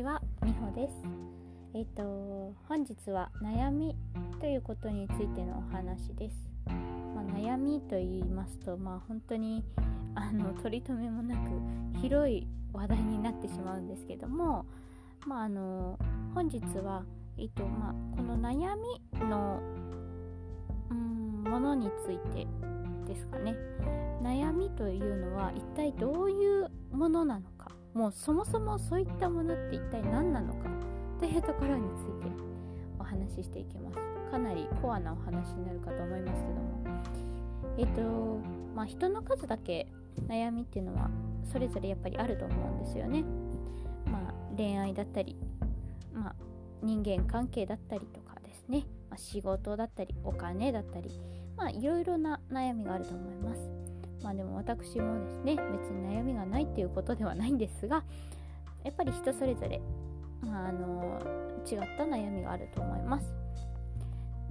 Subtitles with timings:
[0.00, 0.94] ちは、みほです。
[1.74, 3.94] えっ、と本日は悩み
[4.40, 6.36] ということについてのお話です。
[7.14, 9.62] まあ、悩みと言いますと、まあ本当に
[10.14, 11.50] あの取り留めもなく
[12.00, 14.64] 広い話題になってしまうんですけども、
[15.26, 15.98] まああの
[16.34, 17.04] 本日は
[17.36, 18.76] えっ、とまあこの悩
[19.12, 19.60] みの
[20.90, 22.46] うんものについて
[23.06, 23.54] ですかね。
[24.22, 27.59] 悩みというのは一体どういうものなのか
[27.94, 30.68] もうそもそもそういったものって一体何なのか
[31.18, 32.30] というところについて
[32.98, 33.98] お話ししていきます。
[34.30, 36.70] かなりコアなお話になるかと思いますけども。
[37.78, 38.40] えっ、と
[38.74, 39.88] まあ人の数だけ
[40.28, 41.10] 悩みっていうのは
[41.44, 43.24] それぞれやっぱりあると思うんですよね。
[44.06, 45.36] まあ恋愛だったり
[46.12, 46.34] まあ
[46.82, 51.10] 人間関係だったりとかですね、まあ、仕事だったりお金だったり。
[51.56, 53.70] まあいろいろな悩みがあると思います。
[54.22, 58.04] まあでも私もですね別に悩みがなっていうことではないんですが
[58.84, 59.80] やっぱり人それぞれ、
[60.44, 61.20] あ、の
[61.70, 63.34] 違った悩みがあると思います。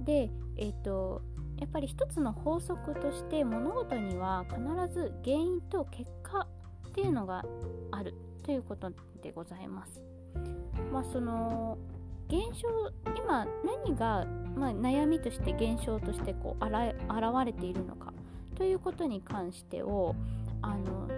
[0.04, 1.22] でえっ、ー、と
[1.58, 4.60] やっぱり一つの法則として物事には必
[4.94, 6.46] ず原因と結果
[6.88, 7.44] っていうのが
[7.90, 8.90] あるということ
[9.22, 10.02] でございます。
[10.92, 11.76] まあその
[12.28, 12.68] 現象
[13.16, 14.24] 今何が、
[14.56, 16.74] まあ、悩みとして現象としてこう現
[17.44, 18.12] れているのか
[18.54, 20.14] ということに関してを
[20.62, 21.08] あの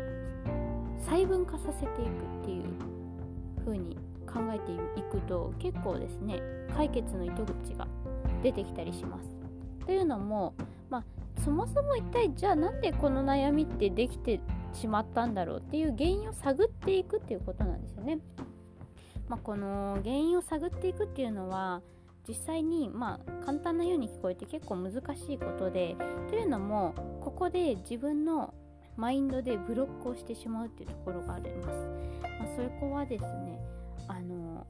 [1.02, 2.08] 細分化させていく
[2.42, 2.64] っていう
[3.64, 6.40] 風に考えていくと結構ですね
[6.74, 7.86] 解決の糸口が
[8.42, 9.36] 出てきたりします。
[9.84, 10.54] というのも、
[10.88, 11.04] まあ、
[11.42, 14.40] そもそも一体じゃあなんでこの悩みってできて
[14.72, 18.18] しまったんだろうっていう原因を探っていくっていうことなんですよね。
[19.28, 21.82] まあ、この原因を探っていくっていうのは
[22.28, 25.96] 実際にまあ簡単なように聞こえて結構難しいことで
[26.28, 28.54] というのもここで自分の
[29.02, 31.68] マインドでブロックをしてしまうっていうところがあります。
[32.22, 33.58] まあ、そこはですね
[34.06, 34.64] あの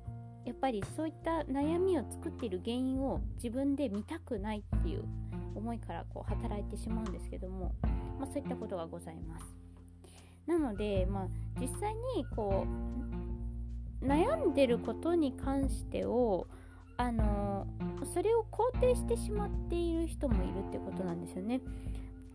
[0.47, 5.05] やっぱりそういった悩みを作っている原因を自分で見たくないっていう
[5.55, 7.75] 思いからこう働いてしまうんですけども、
[8.19, 9.45] まあ、そういったことがございます。
[10.47, 11.29] なので、まあ、
[11.61, 12.67] 実際にこ
[14.03, 16.47] う悩んでることに関してを
[16.97, 17.67] あの
[18.15, 21.61] それを肯定してしまっている人もいるってことなんですよね。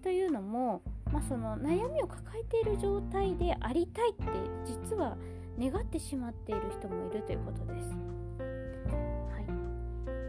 [0.03, 4.23] というのも、まあ、その悩みを抱えている状態でありたいって
[4.65, 5.17] 実は
[5.59, 7.89] 願ってしまっている人もいるということです。
[9.31, 9.39] は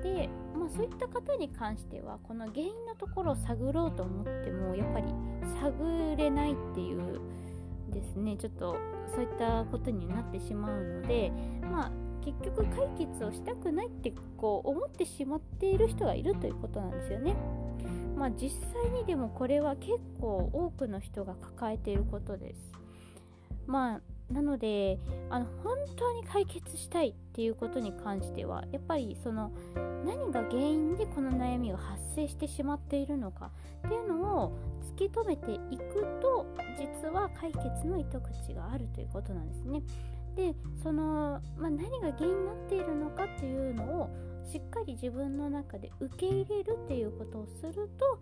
[0.01, 5.07] い、で、まあ、そういった方に関してはこの原因のところを探ろうと思ってもやっぱり
[5.61, 7.21] 探れないっていう
[7.91, 8.77] ですねちょっと
[9.15, 17.37] そういったことになってしまうのでまあ結局解決をしたくないってこう思ってしまっている人がいるということなんですよね。
[18.17, 22.73] まあ実際にでもこれは結構多くの人が抱えていることです。
[23.67, 24.01] まあ
[24.33, 24.99] なので
[25.31, 29.53] あの本当に解決したいっていうことに関してはやっぱりその
[30.05, 33.51] 何が原因でこの悩みが発生してしまっているのか
[33.87, 34.59] っていうのを
[34.97, 36.47] 突き止めていくと
[36.77, 39.83] 実は解決の糸口があるということなんですね。
[40.39, 44.11] でその、まあ、何が原因になっているのかっていうのを
[44.45, 48.21] しっかり自分の中で受け入れるっていうことをすると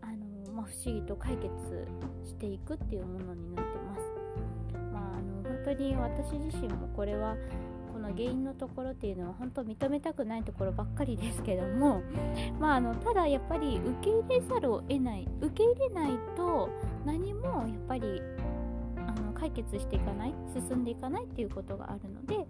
[0.00, 1.48] あの、まあ、不思議と解決
[2.24, 4.00] していくっていうものになってます。
[4.92, 7.36] まあ、あの本当に私自身もこれは
[7.92, 12.02] この原因のところっていうのは本当認めたくないところばっかりですけども、
[12.58, 16.68] まあ、あのただやっぱり受け入れざるを得ない受け入れないと
[17.06, 18.20] 何もやっぱり
[19.42, 22.46] 解決していかない進んでいかないっていうことがあるので、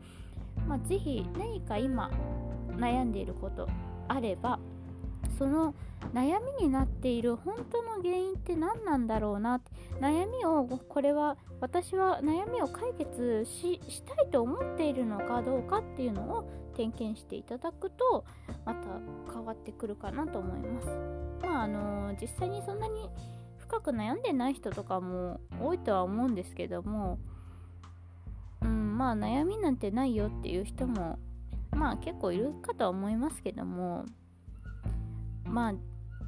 [0.68, 2.10] まあ、是非何か今
[2.76, 3.66] 悩んでいること
[4.08, 4.58] あれば
[5.38, 5.74] その
[6.12, 9.62] 悩みになっている本当の原因って何なんだろうな
[10.00, 16.44] 悩みをこれは私は悩みを解決したいと思っているのかどうかっていうのを
[16.76, 18.26] 点検していただくと
[18.66, 18.80] また
[19.32, 20.88] 変わってくるかなと思います。
[21.42, 23.08] まああの実際にそんなに
[23.72, 27.18] 深く悩んでない人とかも多いとは思うんですけども、
[28.60, 31.18] うん、まあ悩みなんてないよっていう人も
[31.70, 34.04] まあ結構いるかとは思いますけども
[35.46, 35.74] まあ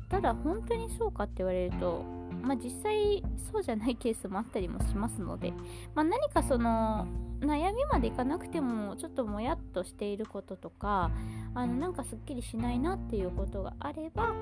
[0.09, 2.03] ただ本当にそうかって言われると
[2.43, 5.53] まあ実際そうじゃないケースもあったりもしますので、
[5.95, 7.07] まあ、何かその
[7.41, 11.11] 悩みまでいかなくてもちょっともやっとしていることとか
[11.55, 14.33] あのなんかすっきりしないなっていうことがあれば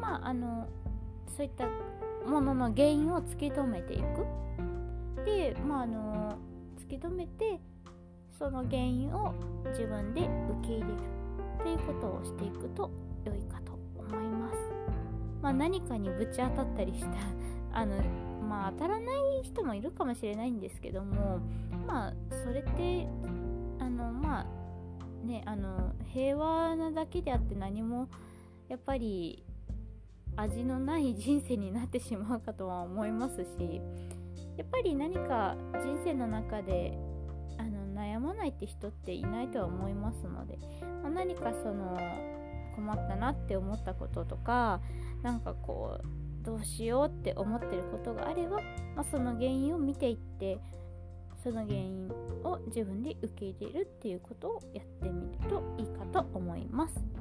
[0.00, 0.66] まああの
[1.36, 1.68] そういった
[2.28, 4.26] ものの原因を突き止めていく。
[5.24, 6.38] でまああの
[6.78, 7.60] 突き止めて
[8.38, 9.34] その原因を
[9.70, 10.94] 自分で受け入れる
[11.62, 12.90] ということをしていくと
[13.24, 14.56] 良いかと思います、
[15.42, 17.08] まあ、何かにぶち当たったりした
[17.72, 17.96] あの
[18.48, 21.40] まあ当たらない人もいるかもしれないんですけども
[21.86, 22.14] まあ
[22.44, 23.08] それって
[23.80, 28.08] あのまあねあの平和なだけであって何も
[28.68, 29.44] やっぱり
[30.40, 33.80] 味のない人生になってしまうかとは思いますし
[34.56, 36.96] やっぱり何か人生の中で
[37.58, 40.58] あの悩まないって人っていないとは思いますので、
[41.02, 41.98] まあ、何かその
[42.76, 44.80] 困ったなって思ったこととか
[45.22, 48.58] なんかこうどうしようって思ってることがあれば、
[48.94, 50.58] まあ、その原因を見ていって
[51.42, 52.08] その原因
[52.44, 57.17] を自分で受け入れるっていうことをやってみるといいかと思います。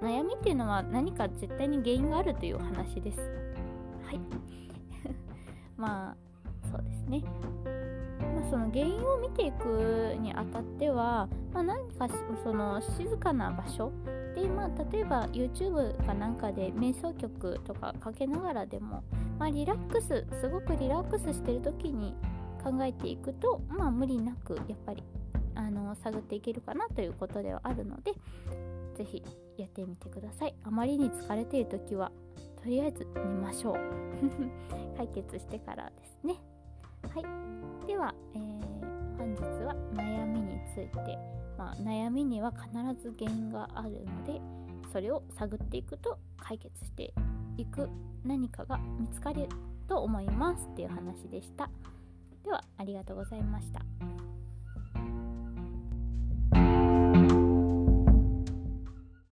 [0.00, 3.18] 悩みっていうのは何か絶対に原因があるという話です。
[4.04, 4.20] はい。
[5.76, 6.16] まあ
[6.70, 7.22] そうですね。
[8.34, 12.08] まあ、その原因を見ていくにあたっては、まあ、何か
[12.42, 13.92] その静かな場所
[14.34, 19.02] で、まあ、例えば YouTube かなんかで瞑想曲とかかけながらでも、
[19.38, 22.14] まあ、リラックスすごくリラックスしてる時に
[22.62, 25.02] 考えていくと、まあ、無理なくやっぱり
[25.54, 28.12] あの探っていけるかなということではあるので
[28.98, 29.22] 是非
[29.56, 30.54] やってみてください。
[30.64, 32.10] あまりに疲れている時は
[32.62, 33.76] とりあえず寝ましょう。
[34.96, 36.34] 解決してからですね。
[37.02, 37.86] はい。
[37.86, 41.18] では、えー、本日は悩みについて、
[41.56, 44.40] まあ、悩みには必ず原因があるので
[44.92, 47.14] それを探っていくと解決して
[47.56, 47.88] いく
[48.24, 49.48] 何かが見つかる
[49.86, 51.70] と思いますっていう話でした。
[52.44, 53.82] ではありがとうございました。